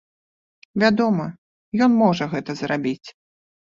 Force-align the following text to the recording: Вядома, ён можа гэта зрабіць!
Вядома, 0.85 1.29
ён 1.89 1.97
можа 2.03 2.31
гэта 2.37 2.61
зрабіць! 2.67 3.07